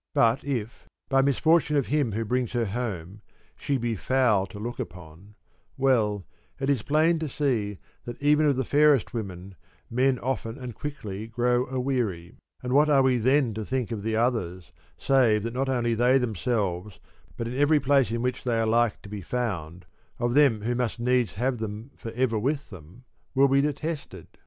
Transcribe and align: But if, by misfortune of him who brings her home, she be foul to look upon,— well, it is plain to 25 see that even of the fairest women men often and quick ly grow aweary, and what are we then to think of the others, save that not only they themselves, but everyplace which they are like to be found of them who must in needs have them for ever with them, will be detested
But 0.15 0.43
if, 0.43 0.87
by 1.09 1.21
misfortune 1.21 1.77
of 1.77 1.85
him 1.85 2.13
who 2.13 2.25
brings 2.25 2.53
her 2.53 2.65
home, 2.65 3.21
she 3.55 3.77
be 3.77 3.95
foul 3.95 4.47
to 4.47 4.57
look 4.57 4.79
upon,— 4.79 5.35
well, 5.87 6.25
it 6.59 6.71
is 6.71 6.81
plain 6.81 7.19
to 7.19 7.27
25 7.27 7.31
see 7.31 7.77
that 8.05 8.19
even 8.19 8.47
of 8.47 8.55
the 8.55 8.65
fairest 8.65 9.13
women 9.13 9.53
men 9.91 10.17
often 10.17 10.57
and 10.57 10.73
quick 10.73 11.03
ly 11.03 11.25
grow 11.25 11.67
aweary, 11.67 12.33
and 12.63 12.73
what 12.73 12.89
are 12.89 13.03
we 13.03 13.17
then 13.17 13.53
to 13.53 13.63
think 13.63 13.91
of 13.91 14.01
the 14.01 14.15
others, 14.15 14.71
save 14.97 15.43
that 15.43 15.53
not 15.53 15.69
only 15.69 15.93
they 15.93 16.17
themselves, 16.17 16.99
but 17.37 17.45
everyplace 17.47 18.09
which 18.17 18.43
they 18.43 18.59
are 18.59 18.65
like 18.65 19.03
to 19.03 19.07
be 19.09 19.21
found 19.21 19.85
of 20.17 20.33
them 20.33 20.63
who 20.63 20.73
must 20.73 20.97
in 20.97 21.05
needs 21.05 21.33
have 21.35 21.59
them 21.59 21.91
for 21.95 22.09
ever 22.13 22.39
with 22.39 22.71
them, 22.71 23.03
will 23.35 23.47
be 23.47 23.61
detested 23.61 24.29